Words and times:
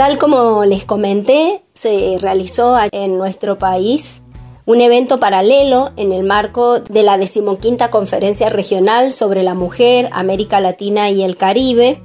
Tal 0.00 0.16
como 0.16 0.64
les 0.64 0.86
comenté, 0.86 1.62
se 1.74 2.16
realizó 2.22 2.74
en 2.90 3.18
nuestro 3.18 3.58
país 3.58 4.22
un 4.64 4.80
evento 4.80 5.20
paralelo 5.20 5.90
en 5.98 6.12
el 6.12 6.24
marco 6.24 6.80
de 6.80 7.02
la 7.02 7.18
decimoquinta 7.18 7.90
Conferencia 7.90 8.48
Regional 8.48 9.12
sobre 9.12 9.42
la 9.42 9.52
Mujer, 9.52 10.08
América 10.12 10.58
Latina 10.60 11.10
y 11.10 11.22
el 11.22 11.36
Caribe, 11.36 12.02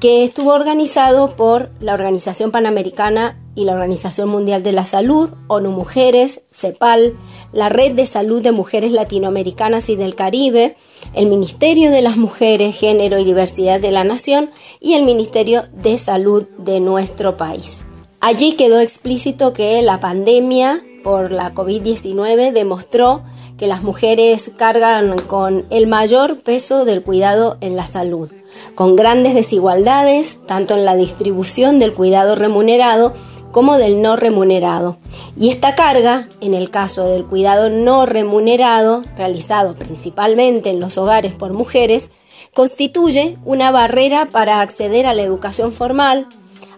que 0.00 0.24
estuvo 0.24 0.54
organizado 0.54 1.36
por 1.36 1.70
la 1.78 1.94
Organización 1.94 2.50
Panamericana 2.50 3.38
y 3.54 3.64
la 3.64 3.74
Organización 3.74 4.28
Mundial 4.28 4.64
de 4.64 4.72
la 4.72 4.84
Salud, 4.84 5.30
ONU 5.46 5.70
Mujeres, 5.70 6.42
CEPAL, 6.56 7.16
la 7.52 7.68
Red 7.68 7.92
de 7.92 8.06
Salud 8.06 8.42
de 8.42 8.52
Mujeres 8.52 8.92
Latinoamericanas 8.92 9.88
y 9.90 9.96
del 9.96 10.14
Caribe, 10.14 10.76
el 11.14 11.26
Ministerio 11.26 11.90
de 11.90 12.02
las 12.02 12.16
Mujeres, 12.16 12.78
Género 12.78 13.18
y 13.18 13.24
Diversidad 13.24 13.80
de 13.80 13.90
la 13.90 14.04
Nación 14.04 14.50
y 14.80 14.94
el 14.94 15.04
Ministerio 15.04 15.62
de 15.72 15.98
Salud 15.98 16.44
de 16.58 16.80
nuestro 16.80 17.36
país. 17.36 17.84
Allí 18.20 18.56
quedó 18.56 18.80
explícito 18.80 19.52
que 19.52 19.82
la 19.82 20.00
pandemia 20.00 20.82
por 21.04 21.30
la 21.30 21.54
COVID-19 21.54 22.52
demostró 22.52 23.22
que 23.56 23.68
las 23.68 23.82
mujeres 23.82 24.50
cargan 24.56 25.16
con 25.28 25.66
el 25.70 25.86
mayor 25.86 26.40
peso 26.40 26.84
del 26.84 27.02
cuidado 27.02 27.58
en 27.60 27.76
la 27.76 27.86
salud, 27.86 28.30
con 28.74 28.96
grandes 28.96 29.34
desigualdades 29.34 30.40
tanto 30.46 30.74
en 30.74 30.84
la 30.84 30.96
distribución 30.96 31.78
del 31.78 31.92
cuidado 31.92 32.34
remunerado 32.34 33.14
como 33.56 33.78
del 33.78 34.02
no 34.02 34.16
remunerado. 34.16 34.98
Y 35.34 35.48
esta 35.48 35.74
carga, 35.74 36.28
en 36.42 36.52
el 36.52 36.70
caso 36.70 37.06
del 37.06 37.24
cuidado 37.24 37.70
no 37.70 38.04
remunerado, 38.04 39.02
realizado 39.16 39.74
principalmente 39.74 40.68
en 40.68 40.78
los 40.78 40.98
hogares 40.98 41.36
por 41.36 41.54
mujeres, 41.54 42.10
constituye 42.52 43.38
una 43.46 43.70
barrera 43.70 44.26
para 44.26 44.60
acceder 44.60 45.06
a 45.06 45.14
la 45.14 45.22
educación 45.22 45.72
formal, 45.72 46.28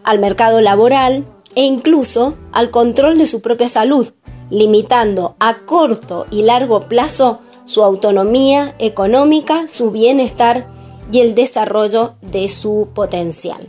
al 0.05 0.21
mercado 0.21 0.61
laboral 0.61 1.27
e 1.57 1.65
incluso 1.65 2.39
al 2.53 2.71
control 2.71 3.19
de 3.19 3.27
su 3.27 3.43
propia 3.43 3.69
salud, 3.69 4.13
limitando 4.49 5.35
a 5.41 5.57
corto 5.67 6.29
y 6.31 6.43
largo 6.43 6.83
plazo 6.83 7.41
su 7.65 7.83
autonomía 7.83 8.77
económica, 8.79 9.67
su 9.67 9.91
bienestar 9.91 10.69
y 11.11 11.23
el 11.23 11.35
desarrollo 11.35 12.15
de 12.23 12.47
su 12.47 12.91
potencial. 12.95 13.67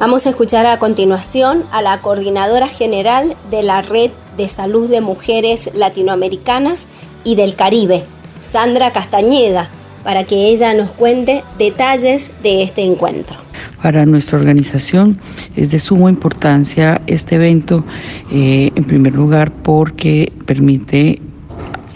Vamos 0.00 0.26
a 0.26 0.30
escuchar 0.30 0.64
a 0.66 0.78
continuación 0.78 1.64
a 1.72 1.82
la 1.82 2.00
coordinadora 2.00 2.68
general 2.68 3.34
de 3.50 3.64
la 3.64 3.82
Red 3.82 4.12
de 4.36 4.46
Salud 4.46 4.88
de 4.88 5.00
Mujeres 5.00 5.70
Latinoamericanas 5.74 6.86
y 7.24 7.34
del 7.34 7.56
Caribe, 7.56 8.04
Sandra 8.38 8.92
Castañeda, 8.92 9.68
para 10.04 10.22
que 10.22 10.50
ella 10.50 10.72
nos 10.72 10.90
cuente 10.90 11.42
detalles 11.58 12.30
de 12.44 12.62
este 12.62 12.84
encuentro. 12.84 13.38
Para 13.82 14.06
nuestra 14.06 14.38
organización 14.38 15.18
es 15.56 15.72
de 15.72 15.80
suma 15.80 16.10
importancia 16.10 17.02
este 17.08 17.34
evento, 17.34 17.84
eh, 18.30 18.70
en 18.76 18.84
primer 18.84 19.16
lugar 19.16 19.50
porque 19.50 20.32
permite 20.46 21.20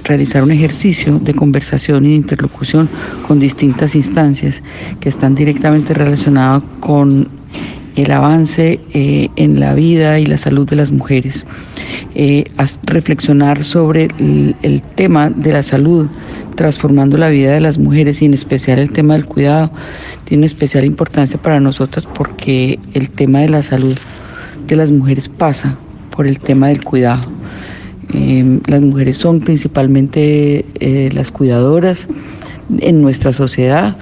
realizar 0.02 0.42
un 0.42 0.50
ejercicio 0.50 1.20
de 1.20 1.34
conversación 1.34 2.04
y 2.04 2.08
de 2.08 2.16
interlocución 2.16 2.88
con 3.28 3.38
distintas 3.38 3.94
instancias 3.94 4.60
que 4.98 5.08
están 5.08 5.36
directamente 5.36 5.94
relacionadas 5.94 6.64
con 6.80 7.41
el 7.96 8.10
avance 8.10 8.80
eh, 8.94 9.28
en 9.36 9.60
la 9.60 9.74
vida 9.74 10.18
y 10.18 10.26
la 10.26 10.38
salud 10.38 10.68
de 10.68 10.76
las 10.76 10.90
mujeres. 10.90 11.44
Eh, 12.14 12.44
reflexionar 12.84 13.64
sobre 13.64 14.08
el, 14.18 14.82
tema 14.94 15.30
de 15.30 15.52
la 15.52 15.62
salud, 15.62 16.08
transformando 16.56 17.16
la 17.16 17.28
vida 17.28 17.52
de 17.52 17.60
las 17.60 17.78
mujeres 17.78 18.22
y 18.22 18.26
en 18.26 18.34
especial 18.34 18.78
el 18.78 18.90
tema 18.90 19.14
del 19.14 19.26
cuidado, 19.26 19.70
tiene 20.24 20.46
especial 20.46 20.84
importancia 20.84 21.40
para 21.40 21.60
nosotras 21.60 22.06
porque 22.06 22.78
el 22.94 23.10
tema 23.10 23.40
de 23.40 23.48
la 23.48 23.62
salud 23.62 23.96
de 24.66 24.76
las 24.76 24.90
mujeres 24.90 25.28
pasa 25.28 25.78
por 26.14 26.26
el 26.26 26.38
tema 26.38 26.68
del 26.68 26.84
cuidado. 26.84 27.30
Em, 28.12 28.60
las 28.66 28.82
mujeres 28.82 29.16
son 29.16 29.40
principalmente 29.40 30.66
eh, 30.80 31.08
las 31.12 31.30
cuidadoras 31.30 32.08
en 32.78 33.00
nuestra 33.00 33.32
sociedad, 33.32 33.96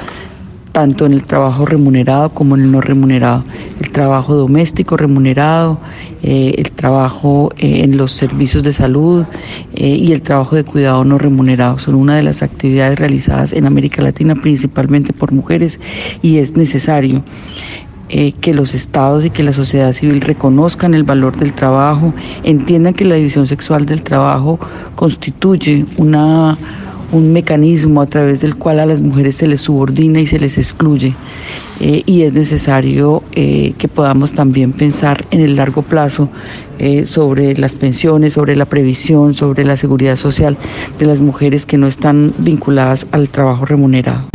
tanto 0.72 1.06
en 1.06 1.12
el 1.12 1.25
trabajo 1.25 1.66
remunerado 1.66 2.31
como 2.31 2.54
en 2.54 2.62
el 2.62 2.72
no 2.72 2.81
remunerado, 2.81 3.44
el 3.81 3.91
trabajo 3.91 4.34
doméstico 4.34 4.97
remunerado, 4.97 5.81
eh, 6.22 6.54
el 6.58 6.70
trabajo 6.70 7.50
eh, 7.58 7.82
en 7.82 7.97
los 7.97 8.12
servicios 8.12 8.62
de 8.62 8.72
salud 8.72 9.25
eh, 9.75 9.88
y 9.88 10.12
el 10.12 10.22
trabajo 10.22 10.56
de 10.56 10.64
cuidado 10.64 11.04
no 11.04 11.19
remunerado. 11.19 11.78
Son 11.78 11.94
una 11.94 12.16
de 12.16 12.22
las 12.22 12.42
actividades 12.42 12.98
realizadas 12.98 13.53
en 13.53 13.66
América 13.66 14.03
Latina 14.03 14.34
principalmente 14.34 15.12
por 15.12 15.32
mujeres 15.32 15.81
y 16.22 16.38
es 16.38 16.56
necesario 16.56 17.22
que 18.41 18.52
los 18.52 18.75
estados 18.75 19.25
y 19.25 19.31
que 19.31 19.44
la 19.44 19.52
sociedad 19.52 19.92
civil 19.92 20.20
reconozcan 20.20 20.94
el 20.94 21.04
valor 21.04 21.37
del 21.37 21.52
trabajo, 21.52 22.12
entiendan 22.42 22.92
que 22.92 23.04
la 23.04 23.14
división 23.14 23.47
sexual 23.47 23.87
del 23.87 24.02
trabajo 24.02 24.58
constituye 24.97 25.87
una 25.97 26.58
un 27.12 27.32
mecanismo 27.32 28.00
a 28.00 28.06
través 28.06 28.41
del 28.41 28.56
cual 28.56 28.81
a 28.81 28.87
las 28.87 29.03
mujeres 29.03 29.37
se 29.37 29.47
les 29.47 29.60
subordina 29.62 30.21
y 30.21 30.26
se 30.26 30.38
les 30.38 30.59
excluye. 30.59 31.15
Eh, 31.81 32.03
y 32.06 32.22
es 32.22 32.32
necesario 32.32 33.22
eh, 33.32 33.72
que 33.78 33.88
podamos 33.88 34.32
también 34.32 34.72
pensar 34.72 35.25
en 35.31 35.41
el 35.41 35.56
largo 35.56 35.82
plazo 35.82 36.28
eh, 36.78 37.04
sobre 37.04 37.56
las 37.56 37.75
pensiones, 37.75 38.34
sobre 38.34 38.54
la 38.54 38.66
previsión, 38.66 39.34
sobre 39.34 39.65
la 39.65 39.76
seguridad 39.76 40.16
social 40.16 40.56
de 40.99 41.06
las 41.06 41.20
mujeres 41.20 41.66
que 41.66 41.78
no 41.78 41.87
están 41.87 42.32
vinculadas 42.38 43.06
al 43.12 43.28
trabajo 43.28 43.65
remunerado. 43.65 44.28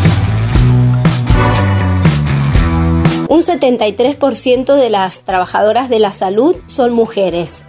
Un 3.28 3.41
73% 3.41 4.75
de 4.75 4.90
las 4.90 5.22
trabajadoras 5.22 5.90
de 5.90 6.00
la 6.00 6.12
salud 6.12 6.56
son 6.68 6.94
mujeres. 6.94 7.66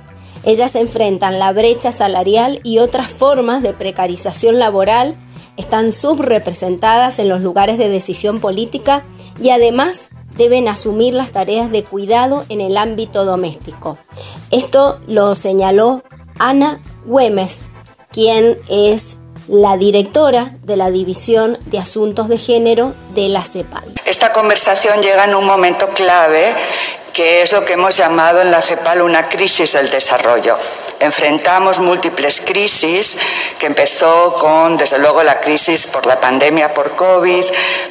Ellas 0.46 0.76
enfrentan 0.76 1.40
la 1.40 1.52
brecha 1.52 1.90
salarial 1.90 2.60
y 2.62 2.78
otras 2.78 3.10
formas 3.10 3.64
de 3.64 3.74
precarización 3.74 4.60
laboral, 4.60 5.16
están 5.56 5.90
subrepresentadas 5.90 7.18
en 7.18 7.28
los 7.28 7.40
lugares 7.40 7.78
de 7.78 7.88
decisión 7.88 8.40
política 8.40 9.04
y 9.40 9.50
además 9.50 10.10
deben 10.36 10.68
asumir 10.68 11.14
las 11.14 11.32
tareas 11.32 11.72
de 11.72 11.82
cuidado 11.82 12.44
en 12.48 12.60
el 12.60 12.76
ámbito 12.76 13.24
doméstico. 13.24 13.98
Esto 14.52 15.00
lo 15.08 15.34
señaló 15.34 16.04
Ana 16.38 16.80
Güemes, 17.06 17.66
quien 18.12 18.60
es 18.68 19.16
la 19.48 19.76
directora 19.76 20.54
de 20.62 20.76
la 20.76 20.90
División 20.90 21.58
de 21.66 21.78
Asuntos 21.78 22.28
de 22.28 22.38
Género 22.38 22.94
de 23.14 23.28
la 23.28 23.42
CEPAL. 23.42 23.94
Esta 24.04 24.32
conversación 24.32 25.02
llega 25.02 25.24
en 25.24 25.34
un 25.34 25.44
momento 25.44 25.88
clave 25.88 26.54
que 27.16 27.40
es 27.40 27.52
lo 27.52 27.64
que 27.64 27.72
hemos 27.72 27.96
llamado 27.96 28.42
en 28.42 28.50
la 28.50 28.60
CEPAL 28.60 29.00
una 29.00 29.26
crisis 29.26 29.72
del 29.72 29.88
desarrollo. 29.88 30.58
Enfrentamos 31.00 31.78
múltiples 31.78 32.40
crisis, 32.40 33.18
que 33.58 33.66
empezó 33.66 34.32
con, 34.34 34.76
desde 34.76 34.98
luego, 34.98 35.22
la 35.22 35.40
crisis 35.40 35.86
por 35.86 36.06
la 36.06 36.20
pandemia 36.20 36.72
por 36.72 36.96
COVID, 36.96 37.44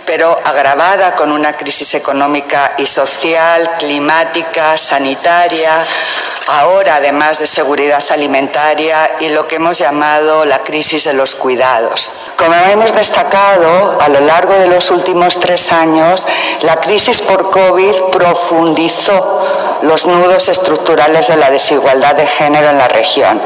pero 0.05 0.35
agravada 0.43 1.15
con 1.15 1.31
una 1.31 1.55
crisis 1.55 1.93
económica 1.93 2.73
y 2.77 2.85
social, 2.85 3.69
climática, 3.77 4.77
sanitaria, 4.77 5.85
ahora 6.47 6.95
además 6.95 7.39
de 7.39 7.47
seguridad 7.47 8.03
alimentaria 8.09 9.15
y 9.19 9.29
lo 9.29 9.47
que 9.47 9.55
hemos 9.55 9.77
llamado 9.77 10.45
la 10.45 10.59
crisis 10.59 11.03
de 11.05 11.13
los 11.13 11.35
cuidados. 11.35 12.13
Como 12.37 12.55
hemos 12.55 12.93
destacado 12.93 13.99
a 13.99 14.09
lo 14.09 14.19
largo 14.19 14.53
de 14.53 14.67
los 14.67 14.91
últimos 14.91 15.39
tres 15.39 15.71
años, 15.71 16.25
la 16.61 16.77
crisis 16.77 17.21
por 17.21 17.49
COVID 17.49 17.93
profundizó 18.11 19.74
los 19.81 20.05
nudos 20.05 20.49
estructurales 20.49 21.27
de 21.27 21.37
la 21.37 21.49
desigualdad 21.49 22.15
de 22.15 22.27
género 22.27 22.69
en 22.69 22.77
la 22.77 22.87
región 22.87 23.41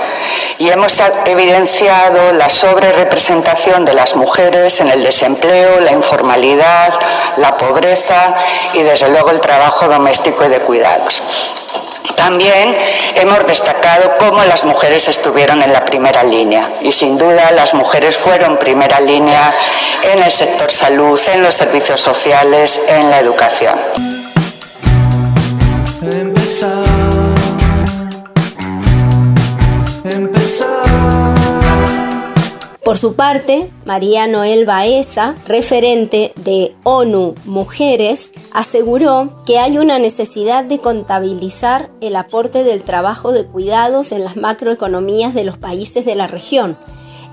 y 0.57 0.69
hemos 0.69 1.01
evidenciado 1.25 2.34
la 2.34 2.50
sobrerepresentación 2.50 3.85
de 3.85 3.93
las 3.93 4.16
mujeres 4.16 4.79
en 4.79 4.90
el 4.90 5.03
desempleo, 5.03 5.79
la 5.79 5.91
informalidad, 5.91 6.93
la 7.37 7.58
pobreza 7.58 8.35
y 8.73 8.84
desde 8.84 9.09
luego 9.09 9.31
el 9.31 9.41
trabajo 9.41 9.87
doméstico 9.87 10.46
y 10.46 10.49
de 10.49 10.59
cuidados. 10.59 11.22
También 12.16 12.75
hemos 13.16 13.47
destacado 13.47 14.17
cómo 14.20 14.43
las 14.43 14.64
mujeres 14.64 15.08
estuvieron 15.08 15.61
en 15.61 15.72
la 15.72 15.85
primera 15.85 16.23
línea 16.23 16.70
y 16.82 16.91
sin 16.91 17.17
duda 17.17 17.52
las 17.52 17.73
mujeres 17.73 18.17
fueron 18.17 18.58
primera 18.58 18.99
línea 18.99 19.53
en 20.03 20.22
el 20.22 20.32
sector 20.32 20.72
salud, 20.72 21.20
en 21.32 21.43
los 21.43 21.55
servicios 21.55 22.02
sociales, 22.02 22.79
en 22.87 23.09
la 23.09 23.20
educación. 23.20 24.09
Por 32.90 32.97
su 32.97 33.14
parte, 33.14 33.70
María 33.86 34.26
Noel 34.26 34.66
Baeza, 34.66 35.36
referente 35.46 36.34
de 36.38 36.74
ONU 36.82 37.36
Mujeres, 37.46 38.34
aseguró 38.52 39.44
que 39.46 39.59
hay 39.59 39.78
una 39.78 40.00
necesidad 40.00 40.64
de 40.64 40.80
contabilizar 40.80 41.91
el 42.02 42.16
aporte 42.16 42.64
del 42.64 42.82
trabajo 42.82 43.32
de 43.32 43.46
cuidados 43.46 44.12
en 44.12 44.24
las 44.24 44.38
macroeconomías 44.38 45.36
de 45.36 45.44
los 45.44 45.59
países 45.59 46.03
de 46.03 46.16
la 46.16 46.26
región, 46.26 46.80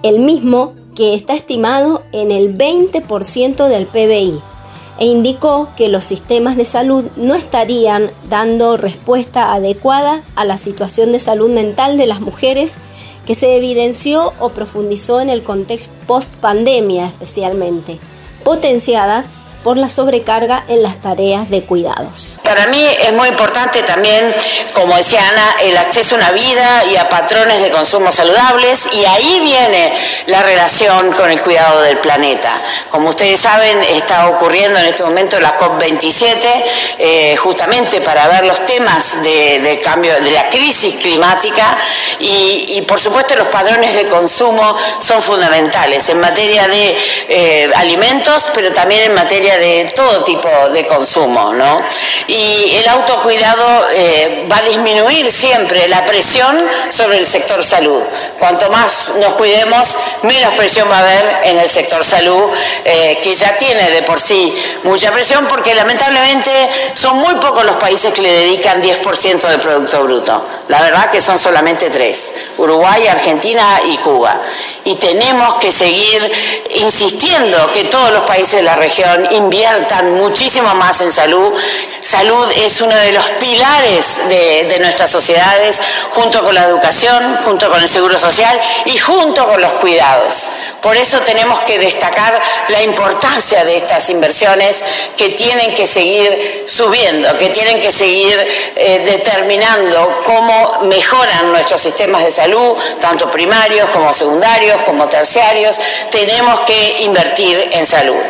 el 0.03 0.19
mismo 0.19 0.75
que 0.94 1.14
está 1.14 1.32
estimado 1.32 2.02
en 2.12 2.32
el 2.32 2.55
20% 2.59 3.67
del 3.67 3.87
PBI. 3.87 4.43
E 4.98 5.06
indicó 5.06 5.69
que 5.76 5.88
los 5.88 6.04
sistemas 6.04 6.56
de 6.56 6.64
salud 6.64 7.04
no 7.16 7.34
estarían 7.34 8.10
dando 8.28 8.76
respuesta 8.76 9.52
adecuada 9.52 10.22
a 10.34 10.44
la 10.44 10.58
situación 10.58 11.12
de 11.12 11.19
salud 11.19 11.50
mental 11.50 11.98
de 11.98 12.06
las 12.06 12.20
mujeres 12.20 12.78
que 13.26 13.34
se 13.34 13.56
evidenció 13.56 14.32
o 14.38 14.50
profundizó 14.50 15.20
en 15.20 15.31
el 15.31 15.43
contexto 15.43 15.94
post 16.06 16.37
pandemia 16.37 17.06
especialmente, 17.06 17.98
potenciada 18.44 19.26
por 19.66 19.78
la 19.78 19.90
sobrecarga 19.90 20.62
en 20.68 20.80
las 20.84 21.02
tareas 21.02 21.50
de 21.50 21.64
cuidados. 21.64 22.38
Para 22.44 22.68
mí 22.68 22.86
es 23.00 23.12
muy 23.14 23.26
importante 23.26 23.82
también, 23.82 24.32
como 24.74 24.96
decía 24.96 25.28
Ana, 25.28 25.56
el 25.60 25.76
acceso 25.76 26.14
a 26.14 26.18
una 26.18 26.30
vida 26.30 26.84
y 26.84 26.94
a 26.94 27.08
patrones 27.08 27.60
de 27.60 27.70
consumo 27.70 28.12
saludables 28.12 28.88
y 28.92 29.04
ahí 29.04 29.40
viene 29.40 29.92
la 30.26 30.44
relación 30.44 31.10
con 31.14 31.32
el 31.32 31.42
cuidado 31.42 31.82
del 31.82 31.98
planeta. 31.98 32.54
Como 32.92 33.08
ustedes 33.08 33.40
saben, 33.40 33.82
está 33.82 34.28
ocurriendo 34.28 34.78
en 34.78 34.86
este 34.86 35.02
momento 35.02 35.40
la 35.40 35.58
COP27 35.58 36.64
eh, 36.98 37.36
justamente 37.36 38.00
para 38.02 38.28
ver 38.28 38.44
los 38.44 38.64
temas 38.66 39.20
de, 39.24 39.80
cambio, 39.82 40.14
de 40.20 40.30
la 40.30 40.48
crisis 40.48 40.94
climática 41.02 41.76
y, 42.20 42.84
por 42.86 43.00
supuesto 43.00 43.34
los 43.34 43.48
patrones 43.48 43.96
de 43.96 44.06
consumo 44.06 44.76
son 45.00 45.20
fundamentales 45.20 46.08
en 46.08 46.20
materia 46.20 46.68
de 46.68 46.96
eh, 47.28 47.70
alimentos, 47.74 48.52
pero 48.54 48.70
también 48.70 49.02
en 49.02 49.14
materia 49.14 49.56
de 49.58 49.93
todo 49.94 50.25
tipo 50.25 50.49
de 50.73 50.87
consumo, 50.87 51.53
¿no? 51.53 51.79
Y 52.26 52.76
el 52.76 52.88
autocuidado 52.88 53.87
eh, 53.93 54.47
va 54.50 54.58
a 54.58 54.62
disminuir 54.62 55.31
siempre 55.31 55.88
la 55.88 56.05
presión 56.05 56.58
sobre 56.88 57.19
el 57.19 57.26
sector 57.26 57.62
salud. 57.62 58.03
Cuanto 58.38 58.70
más 58.70 59.14
nos 59.20 59.35
cuidemos, 59.35 59.97
menos 60.23 60.55
presión 60.55 60.91
va 60.91 60.99
a 60.99 61.00
haber 61.00 61.41
en 61.44 61.58
el 61.58 61.69
sector 61.69 62.05
salud, 62.05 62.50
eh, 62.85 63.19
que 63.23 63.35
ya 63.35 63.56
tiene 63.56 63.91
de 63.91 64.03
por 64.03 64.20
sí 64.20 64.55
mucha 64.85 65.11
presión, 65.11 65.47
porque 65.47 65.75
lamentablemente 65.75 66.50
son 66.94 67.17
muy 67.19 67.35
pocos 67.37 67.64
los 67.64 67.76
países 67.76 68.12
que 68.12 68.23
le 68.23 68.32
dedican 68.32 68.82
10% 68.82 69.49
del 69.49 69.61
Producto 69.61 70.02
Bruto. 70.02 70.47
La 70.69 70.82
verdad 70.82 71.11
que 71.11 71.20
son 71.20 71.38
solamente 71.38 71.91
tres, 71.91 72.35
Uruguay, 72.59 73.06
Argentina 73.06 73.81
y 73.87 73.97
Cuba. 73.99 74.41
Y 74.87 74.94
tenemos 74.94 75.56
que 75.56 75.73
seguir 75.73 76.33
insistiendo 76.71 77.71
que 77.73 77.85
todos 77.85 78.12
los 78.12 78.23
países 78.23 78.53
de 78.53 78.62
la 78.62 78.77
región 78.77 79.27
inviertan 79.33 80.15
muchísimo 80.15 80.75
más 80.77 81.00
en 81.00 81.12
salud. 81.12 81.53
Salud 82.03 82.49
es 82.56 82.81
uno 82.81 82.94
de 82.94 83.11
los 83.11 83.29
pilares 83.33 84.21
de, 84.29 84.79
nuestras 84.81 85.11
sociedades, 85.11 85.83
junto 86.11 86.41
con 86.43 86.55
la 86.55 86.65
educación, 86.65 87.37
junto 87.44 87.69
con 87.69 87.83
el 87.83 87.88
seguro 87.88 88.17
social 88.17 88.59
y 88.85 88.97
junto 88.97 89.47
con 89.49 89.61
los 89.61 89.73
cuidados. 89.75 90.47
Por 90.87 90.97
eso 90.97 91.19
tenemos 91.23 91.59
que 91.62 91.81
destacar 91.81 92.41
la 92.69 92.81
importancia 92.81 93.65
de 93.65 93.75
estas 93.75 94.09
inversiones 94.09 94.85
que 95.17 95.31
tienen 95.31 95.75
que 95.75 95.85
seguir 95.85 96.62
subiendo, 96.65 97.37
que 97.38 97.50
tienen 97.50 97.81
que 97.81 97.91
seguir 97.91 98.38
eh, 98.77 99.00
determinando 99.05 100.21
cómo 100.25 100.83
mejoran 100.83 101.50
nuestros 101.50 101.81
sistemas 101.81 102.25
de 102.25 102.31
salud, 102.31 102.77
tanto 103.00 103.29
primarios 103.29 103.91
como 103.91 104.15
secundarios, 104.15 104.81
como 104.83 105.09
terciarios. 105.09 105.77
Tenemos 106.12 106.61
que 106.61 106.99
invertir 107.00 107.69
en 107.73 107.85
salud. 107.85 108.23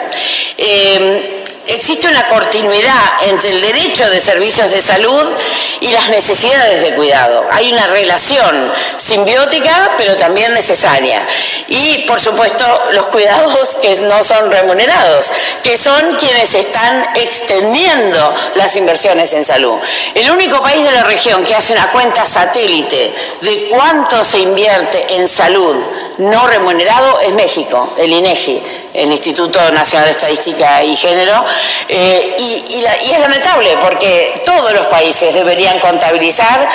Eh, 0.56 1.44
existe 1.66 2.08
una 2.08 2.28
continuidad 2.28 3.02
entre 3.22 3.50
el 3.50 3.60
derecho 3.60 4.08
de 4.10 4.20
servicios 4.20 4.70
de 4.70 4.80
salud 4.80 5.34
y 5.80 5.88
las 5.88 6.08
necesidades 6.08 6.82
de 6.82 6.94
cuidado. 6.94 7.44
Hay 7.50 7.72
una 7.72 7.86
relación 7.88 8.72
simbiótica, 8.98 9.92
pero 9.96 10.16
también 10.16 10.52
necesaria. 10.54 11.26
Y, 11.68 12.04
por 12.06 12.20
supuesto, 12.20 12.64
los 12.92 13.06
cuidados 13.06 13.76
que 13.82 13.94
no 14.02 14.22
son 14.22 14.50
remunerados, 14.50 15.30
que 15.62 15.76
son 15.76 16.16
quienes 16.16 16.54
están 16.54 17.06
extendiendo 17.14 18.34
las 18.54 18.76
inversiones 18.76 19.32
en 19.32 19.44
salud. 19.44 19.74
El 20.14 20.30
único 20.30 20.60
país 20.60 20.84
de 20.84 20.92
la 20.92 21.04
región 21.04 21.44
que 21.44 21.54
hace 21.54 21.72
una 21.72 21.90
cuenta 21.90 22.24
satélite 22.24 23.12
de 23.40 23.68
cuánto 23.70 24.22
se 24.24 24.38
invierte 24.38 25.14
en 25.16 25.28
salud 25.28 25.76
no 26.18 26.46
remunerado 26.46 27.20
es 27.20 27.32
México, 27.32 27.94
el 27.98 28.12
INEGI 28.12 28.62
el 28.96 29.12
Instituto 29.12 29.60
Nacional 29.72 30.06
de 30.06 30.12
Estadística 30.12 30.82
y 30.82 30.96
Género, 30.96 31.44
eh, 31.88 32.34
y, 32.38 32.84
es 33.12 33.20
lamentable 33.20 33.76
porque 33.80 34.42
todos 34.44 34.72
los 34.72 34.86
países 34.86 35.34
deberían 35.34 35.78
contabilizar 35.80 36.66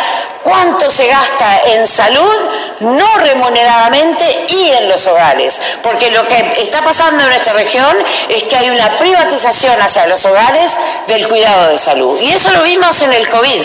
cuánto 0.44 0.90
se 0.92 1.08
gasta 1.08 1.62
en 1.66 1.88
salud 1.88 2.36
no 2.82 3.18
remuneradamente 3.18 4.46
y 4.50 4.70
en 4.70 4.88
los 4.88 5.06
hogares, 5.08 5.60
porque 5.82 6.12
lo 6.12 6.28
que 6.28 6.62
está 6.62 6.84
pasando 6.84 7.24
en 7.24 7.30
nuestra 7.30 7.54
región 7.54 7.96
es 8.30 8.44
que 8.44 8.56
hay 8.56 8.70
una 8.70 8.98
privatización 9.00 9.82
hacia 9.82 10.08
los 10.08 10.24
hogares 10.26 10.74
del 11.08 11.28
cuidado 11.28 11.70
de 11.70 11.80
salud, 11.80 12.20
y 12.22 12.32
eso 12.32 12.52
lo 12.52 12.64
vimos 12.64 13.02
en 13.02 13.14
el 13.14 13.28
COVID. 13.30 13.62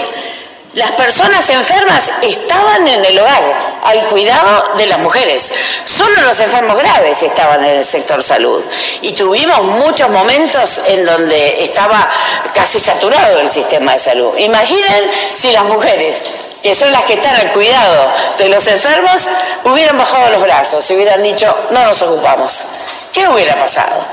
Las 0.74 0.92
personas 0.92 1.48
enfermas 1.48 2.10
estaban 2.22 2.86
en 2.86 3.04
el 3.04 3.18
hogar, 3.18 3.65
al 3.86 4.08
cuidado 4.08 4.76
de 4.76 4.86
las 4.86 4.98
mujeres. 4.98 5.54
Solo 5.84 6.22
los 6.22 6.38
enfermos 6.40 6.76
graves 6.76 7.22
estaban 7.22 7.64
en 7.64 7.76
el 7.76 7.84
sector 7.84 8.22
salud. 8.22 8.62
Y 9.00 9.12
tuvimos 9.12 9.62
muchos 9.62 10.10
momentos 10.10 10.82
en 10.86 11.04
donde 11.04 11.62
estaba 11.62 12.08
casi 12.52 12.80
saturado 12.80 13.40
el 13.40 13.48
sistema 13.48 13.92
de 13.92 13.98
salud. 13.98 14.36
Imaginen 14.38 15.10
si 15.34 15.52
las 15.52 15.64
mujeres 15.64 16.16
que 16.62 16.74
son 16.74 16.90
las 16.90 17.04
que 17.04 17.14
están 17.14 17.36
al 17.36 17.52
cuidado 17.52 18.10
de 18.38 18.48
los 18.48 18.66
enfermos, 18.66 19.28
hubieran 19.64 19.96
bajado 19.96 20.30
los 20.32 20.42
brazos 20.42 20.90
y 20.90 20.96
hubieran 20.96 21.22
dicho, 21.22 21.54
no 21.70 21.86
nos 21.86 22.02
ocupamos. 22.02 22.66
¿Qué 23.12 23.28
hubiera 23.28 23.56
pasado? 23.56 24.04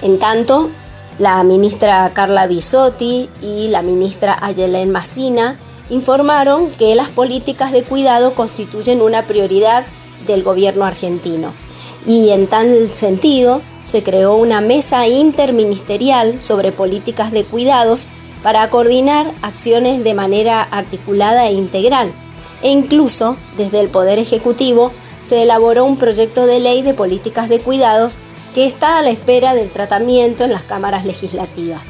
En 0.00 0.18
tanto, 0.18 0.70
la 1.18 1.42
ministra 1.44 2.10
Carla 2.12 2.46
Bisotti 2.46 3.28
y 3.40 3.68
la 3.68 3.82
ministra 3.82 4.36
Ayelen 4.40 4.90
Massina 4.90 5.58
informaron 5.90 6.70
que 6.70 6.94
las 6.94 7.08
políticas 7.08 7.72
de 7.72 7.82
cuidado 7.82 8.34
constituyen 8.34 9.00
una 9.00 9.26
prioridad 9.26 9.84
del 10.26 10.42
gobierno 10.42 10.84
argentino. 10.84 11.52
Y 12.06 12.30
en 12.30 12.46
tal 12.46 12.90
sentido 12.90 13.62
se 13.82 14.02
creó 14.02 14.34
una 14.34 14.60
mesa 14.60 15.06
interministerial 15.06 16.40
sobre 16.40 16.72
políticas 16.72 17.30
de 17.30 17.44
cuidados 17.44 18.08
para 18.42 18.68
coordinar 18.68 19.32
acciones 19.42 20.04
de 20.04 20.14
manera 20.14 20.62
articulada 20.62 21.46
e 21.46 21.52
integral. 21.52 22.12
E 22.62 22.70
incluso 22.70 23.36
desde 23.56 23.80
el 23.80 23.88
Poder 23.88 24.18
Ejecutivo 24.18 24.90
se 25.22 25.42
elaboró 25.42 25.84
un 25.84 25.96
proyecto 25.96 26.46
de 26.46 26.60
ley 26.60 26.82
de 26.82 26.92
políticas 26.92 27.48
de 27.48 27.60
cuidados 27.60 28.18
que 28.54 28.66
está 28.66 28.98
a 28.98 29.02
la 29.02 29.10
espera 29.10 29.54
del 29.54 29.70
tratamiento 29.70 30.44
en 30.44 30.52
las 30.52 30.62
cámaras 30.62 31.04
legislativas. 31.04 31.82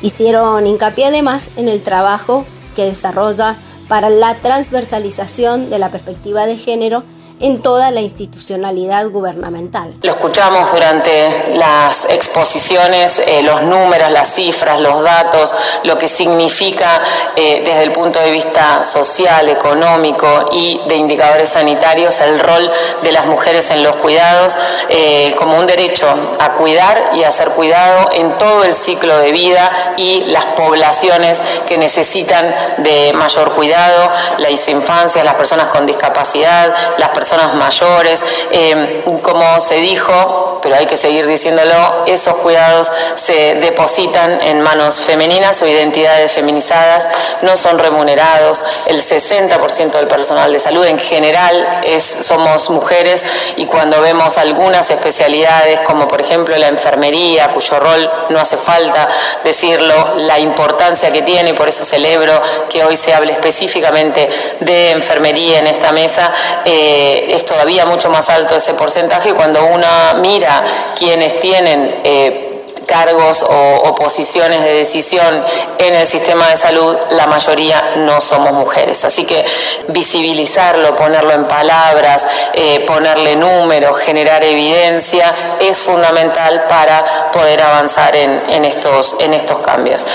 Hicieron 0.00 0.66
hincapié 0.66 1.06
además 1.06 1.50
en 1.56 1.68
el 1.68 1.82
trabajo 1.82 2.44
que 2.74 2.86
desarrolla 2.86 3.56
para 3.88 4.08
la 4.10 4.34
transversalización 4.34 5.70
de 5.70 5.78
la 5.78 5.90
perspectiva 5.90 6.46
de 6.46 6.56
género 6.56 7.04
en 7.40 7.62
toda 7.62 7.90
la 7.90 8.00
institucionalidad 8.00 9.08
gubernamental. 9.08 9.92
Lo 10.02 10.10
escuchamos 10.10 10.72
durante 10.72 11.54
las 11.54 12.04
exposiciones, 12.06 13.20
eh, 13.20 13.42
los 13.42 13.62
números, 13.62 14.10
las 14.10 14.34
cifras, 14.34 14.80
los 14.80 15.02
datos, 15.02 15.54
lo 15.84 15.98
que 15.98 16.08
significa 16.08 17.00
eh, 17.36 17.62
desde 17.64 17.82
el 17.84 17.92
punto 17.92 18.18
de 18.18 18.30
vista 18.30 18.82
social, 18.82 19.48
económico 19.48 20.26
y 20.52 20.80
de 20.88 20.96
indicadores 20.96 21.50
sanitarios 21.50 22.20
el 22.20 22.38
rol 22.38 22.70
de 23.02 23.12
las 23.12 23.26
mujeres 23.26 23.70
en 23.70 23.82
los 23.82 23.96
cuidados 23.96 24.56
eh, 24.88 25.34
como 25.38 25.58
un 25.58 25.66
derecho 25.66 26.08
a 26.38 26.52
cuidar 26.52 27.10
y 27.14 27.22
a 27.22 27.30
ser 27.30 27.50
cuidado 27.50 28.10
en 28.12 28.36
todo 28.38 28.64
el 28.64 28.74
ciclo 28.74 29.16
de 29.18 29.32
vida 29.32 29.94
y 29.96 30.22
las 30.26 30.44
poblaciones 30.46 31.40
que 31.66 31.78
necesitan 31.78 32.54
de 32.78 33.12
mayor 33.12 33.52
cuidado, 33.52 34.10
las 34.38 34.68
infancias, 34.68 35.24
las 35.24 35.34
personas 35.34 35.68
con 35.68 35.86
discapacidad, 35.86 36.74
las 36.98 37.10
personas 37.10 37.27
personas 37.28 37.54
mayores, 37.56 38.24
eh, 38.50 39.02
como 39.22 39.60
se 39.60 39.74
dijo, 39.76 40.60
pero 40.62 40.76
hay 40.76 40.86
que 40.86 40.96
seguir 40.96 41.26
diciéndolo, 41.26 42.04
esos 42.06 42.36
cuidados 42.36 42.90
se 43.16 43.54
depositan 43.56 44.40
en 44.42 44.60
manos 44.62 45.00
femeninas 45.00 45.60
o 45.62 45.66
identidades 45.66 46.32
feminizadas, 46.32 47.08
no 47.42 47.56
son 47.56 47.78
remunerados, 47.78 48.64
el 48.86 49.02
60% 49.02 49.90
del 49.92 50.06
personal 50.06 50.52
de 50.52 50.60
salud 50.60 50.84
en 50.84 50.98
general 50.98 51.82
es, 51.84 52.04
somos 52.22 52.70
mujeres 52.70 53.24
y 53.56 53.66
cuando 53.66 54.00
vemos 54.00 54.38
algunas 54.38 54.90
especialidades 54.90 55.80
como 55.80 56.08
por 56.08 56.20
ejemplo 56.20 56.56
la 56.56 56.68
enfermería, 56.68 57.48
cuyo 57.48 57.78
rol 57.78 58.10
no 58.30 58.40
hace 58.40 58.56
falta 58.56 59.08
decirlo, 59.44 60.14
la 60.16 60.38
importancia 60.38 61.12
que 61.12 61.22
tiene, 61.22 61.54
por 61.54 61.68
eso 61.68 61.84
celebro 61.84 62.40
que 62.68 62.84
hoy 62.84 62.96
se 62.96 63.14
hable 63.14 63.32
específicamente 63.32 64.28
de 64.60 64.90
enfermería 64.90 65.58
en 65.58 65.66
esta 65.66 65.92
mesa, 65.92 66.32
eh, 66.64 67.17
es 67.18 67.44
todavía 67.44 67.84
mucho 67.84 68.10
más 68.10 68.28
alto 68.30 68.56
ese 68.56 68.74
porcentaje 68.74 69.32
cuando 69.34 69.64
uno 69.64 69.86
mira 70.20 70.64
quienes 70.96 71.40
tienen... 71.40 72.47
Cargos 72.88 73.44
o, 73.46 73.94
posiciones 73.94 74.62
de 74.62 74.72
decisión 74.72 75.44
en 75.78 75.94
el 75.94 76.06
sistema 76.06 76.48
de 76.48 76.56
salud, 76.56 76.96
la 77.10 77.26
mayoría 77.26 77.92
no 77.96 78.20
somos 78.20 78.52
mujeres. 78.52 79.04
Así 79.04 79.24
que 79.24 79.44
visibilizarlo, 79.88 80.94
ponerlo 80.94 81.32
en 81.32 81.44
palabras, 81.44 82.26
eh, 82.54 82.80
ponerle 82.86 83.36
números, 83.36 83.98
generar 83.98 84.42
evidencia, 84.42 85.34
es 85.60 85.82
fundamental 85.82 86.64
para 86.66 87.30
poder 87.30 87.60
avanzar 87.60 88.16
en, 88.16 88.64
estos, 88.64 89.16
en 89.20 89.34
estos 89.34 89.58
cambios. 89.58 90.06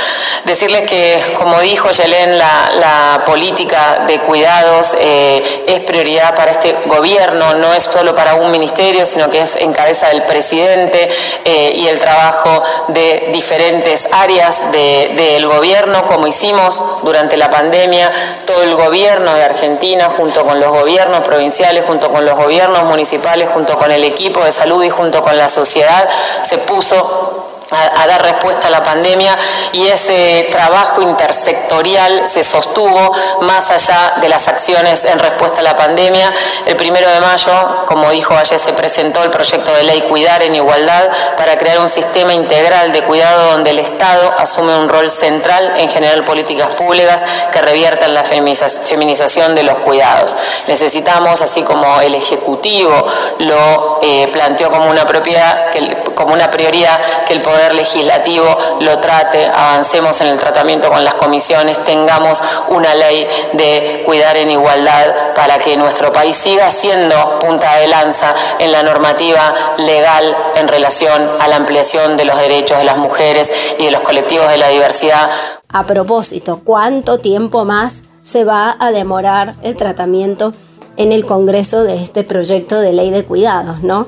Decirles 0.46 0.89
que, 0.89 1.22
como 1.38 1.60
dijo 1.60 1.92
Yelén, 1.92 2.39
la, 2.39 3.22
política 3.25 4.03
de 4.08 4.20
cuidados 4.20 4.96
eh, 5.00 5.63
es 5.68 5.80
prioridad 5.82 6.36
para 6.36 6.51
este 6.51 6.75
gobierno, 6.86 7.53
no 7.56 7.74
es 7.74 7.84
solo 7.84 8.15
para 8.15 8.36
un 8.36 8.51
ministerio, 8.51 9.06
sino 9.06 9.30
que 9.30 9.42
es 9.42 9.56
en 9.56 9.72
cabeza 9.74 10.08
del 10.08 10.24
presidente 10.24 11.10
eh, 11.46 11.74
y 11.75 11.88
el 11.88 12.00
trabajo 12.00 12.62
de 12.89 13.29
diferentes 13.34 14.08
áreas 14.12 14.62
del 14.72 15.48
gobierno, 15.48 16.03
como 16.03 16.27
hicimos 16.27 16.82
durante 17.03 17.38
la 17.38 17.50
pandemia, 17.50 18.12
todo 18.46 18.63
el 18.63 18.75
gobierno 18.75 19.34
de 19.34 19.43
Argentina, 19.43 20.10
junto 20.10 20.43
con 20.43 20.60
los 20.60 20.72
gobiernos 20.72 21.25
provinciales, 21.25 21.86
junto 21.86 22.10
con 22.10 22.25
los 22.25 22.36
gobiernos 22.36 22.84
municipales, 22.84 23.50
junto 23.51 23.75
con 23.75 23.91
el 23.91 24.03
equipo 24.03 24.43
de 24.43 24.51
salud 24.51 24.84
y 24.84 24.89
junto 24.89 25.22
con 25.22 25.38
la 25.38 25.50
sociedad, 25.50 26.10
se 26.43 26.58
puso 26.60 27.43
a, 27.75 28.08
dar 28.08 28.22
respuesta 28.22 28.68
a 28.68 28.72
la 28.72 28.84
pandemia 28.84 29.38
y 29.72 29.88
ese 29.88 30.48
trabajo 30.51 31.01
intersectorial 31.01 32.27
se 32.27 32.44
sostuvo 32.44 33.13
más 33.42 33.72
allá 33.72 34.15
de 34.22 34.30
las 34.30 34.48
acciones 34.48 35.06
en 35.06 35.20
respuesta 35.20 35.62
a 35.62 35.63
la 35.63 35.75
pandemia. 35.75 36.34
El 36.65 36.75
primero 36.75 37.10
de 37.10 37.20
mayo, 37.20 37.86
como 37.86 38.10
dijo 38.12 38.36
ayer, 38.36 38.60
se 38.60 38.74
presentó 38.74 39.24
el 39.24 39.30
proyecto 39.30 39.74
de 39.74 39.84
ley 39.84 40.01
Cuidar 40.01 40.44
en 40.44 40.56
Igualdad 40.56 41.10
para 41.38 41.58
crear 41.58 41.80
un 41.80 41.89
sistema 41.89 42.34
integral 42.34 42.92
de 42.92 43.01
cuidado 43.03 43.51
donde 43.51 43.72
el 43.72 43.80
Estado 43.80 44.32
asume 44.38 44.75
un 44.75 44.89
rol 44.89 45.10
central 45.10 45.74
en 45.77 45.89
generar 45.89 46.24
políticas 46.25 46.74
públicas 46.74 47.24
que 47.51 47.62
reviertan 47.62 48.13
la 48.13 48.24
feminización 48.24 49.56
de 49.56 49.63
los 49.63 49.77
cuidados. 49.80 50.36
Necesitamos, 50.68 51.42
así 51.42 51.63
como 51.63 52.01
el 52.01 52.15
Ejecutivo 52.15 53.06
lo 53.39 54.00
eh, 54.01 54.27
planteó 54.32 54.70
como 54.70 54.89
una, 54.89 55.06
propiedad, 55.06 55.68
como 56.15 56.34
una 56.34 56.50
prioridad, 56.51 57.24
que 57.25 57.34
el 57.34 57.42
Legislativo 57.72 58.58
lo 58.82 58.98
trate, 59.00 59.46
avancemos 59.46 60.20
en 60.22 60.27
el 60.27 60.38
tratamiento 60.38 60.89
con 60.89 61.03
las 61.03 61.13
comisiones, 61.13 61.84
tengamos 61.84 62.41
una 62.70 62.93
ley 62.96 63.27
de 63.53 64.03
cuidar 64.05 64.36
en 64.38 64.51
igualdad 64.51 65.34
para 65.36 65.58
que 65.60 65.77
nuestro 65.77 66.12
país 66.12 66.36
siga 66.36 66.70
siendo 66.70 67.39
punta 67.39 67.77
de 67.77 67.88
lanza 67.88 68.34
en 68.60 68.72
la 68.72 68.84
normativa 68.84 69.53
legal 69.77 70.36
en 70.55 70.67
relación 70.67 71.29
a 71.39 71.48
la 71.48 71.55
ampliación 71.55 72.17
de 72.17 72.25
los 72.25 72.38
derechos 72.38 72.77
de 72.77 72.84
las 72.84 72.98
mujeres 72.98 73.51
y 73.79 73.86
de 73.86 73.91
los 73.91 74.01
colectivos 74.01 74.50
de 74.50 74.58
la 74.58 74.70
diversidad. 74.70 75.29
A 75.70 75.84
propósito, 75.84 76.62
¿cuánto 76.63 77.20
tiempo 77.20 77.65
más 77.65 78.01
se 78.24 78.43
va 78.43 78.75
a 78.79 78.91
demorar 78.91 79.55
el 79.63 79.75
tratamiento 79.75 80.53
en 80.98 81.12
el 81.12 81.25
Congreso 81.25 81.84
de 81.84 81.96
este 81.96 82.24
proyecto 82.24 82.79
de 82.79 82.93
ley 82.93 83.10
de 83.10 83.24
cuidados, 83.24 83.84
¿no? 83.84 84.08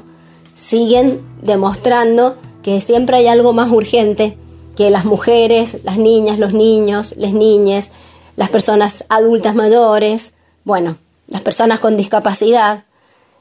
Siguen 0.53 1.21
demostrando 1.41 2.38
que 2.65 2.81
siempre 2.81 3.17
hay 3.17 3.27
algo 3.27 3.53
más 3.53 3.69
urgente 3.69 4.39
que 4.75 4.89
las 4.89 5.05
mujeres, 5.05 5.81
las 5.84 6.00
niñas, 6.00 6.39
los 6.39 6.51
niños, 6.51 7.13
las 7.15 7.31
niñas, 7.31 7.91
las 8.38 8.50
personas 8.50 9.05
adultas 9.07 9.53
mayores, 9.53 10.34
bueno, 10.63 10.98
las 11.27 11.41
personas 11.41 11.79
con 11.79 11.95
discapacidad. 11.95 12.86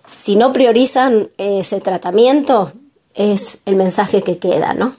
Si 0.06 0.36
no 0.36 0.52
priorizan 0.52 1.30
ese 1.38 1.80
tratamiento, 1.80 2.72
es 3.14 3.60
el 3.64 3.76
mensaje 3.76 4.20
que 4.20 4.36
queda, 4.36 4.74
¿no? 4.74 4.94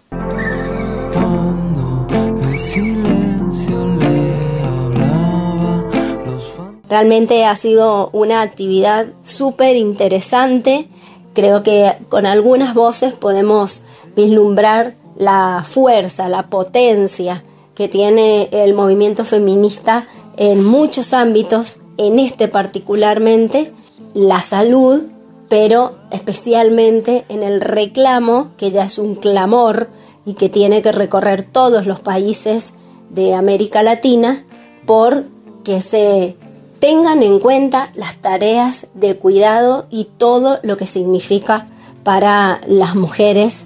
Realmente 6.89 7.45
ha 7.45 7.55
sido 7.55 8.09
una 8.11 8.41
actividad 8.41 9.05
súper 9.23 9.75
interesante 9.75 10.87
Creo 11.35 11.63
que 11.63 11.97
con 12.07 12.25
algunas 12.25 12.73
voces 12.73 13.13
podemos 13.13 13.81
vislumbrar 14.15 14.95
la 15.17 15.63
fuerza, 15.65 16.29
la 16.29 16.49
potencia 16.49 17.43
que 17.75 17.89
tiene 17.89 18.47
el 18.51 18.73
movimiento 18.73 19.25
feminista 19.25 20.07
en 20.37 20.63
muchos 20.63 21.13
ámbitos, 21.13 21.79
en 21.97 22.19
este 22.19 22.47
particularmente, 22.47 23.73
la 24.13 24.39
salud, 24.39 25.03
pero 25.49 25.97
especialmente 26.09 27.25
en 27.27 27.43
el 27.43 27.59
reclamo, 27.59 28.51
que 28.55 28.71
ya 28.71 28.85
es 28.85 28.97
un 28.97 29.15
clamor 29.15 29.89
y 30.25 30.35
que 30.35 30.47
tiene 30.47 30.81
que 30.81 30.93
recorrer 30.93 31.43
todos 31.43 31.85
los 31.85 31.99
países 31.99 32.73
de 33.09 33.35
América 33.35 33.83
Latina 33.83 34.45
por 34.85 35.25
que 35.65 35.81
se 35.81 36.37
tengan 36.85 37.23
en 37.23 37.39
cuenta 37.39 37.89
las 37.95 38.15
tareas 38.17 38.85
de 38.93 39.17
cuidado 39.17 39.87
y 39.89 40.07
todo 40.19 40.59
lo 40.61 40.77
que 40.77 40.85
significa 40.85 41.65
para 42.03 42.61
las 42.67 42.93
mujeres 42.93 43.65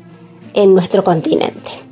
en 0.54 0.74
nuestro 0.74 1.04
continente. 1.04 1.89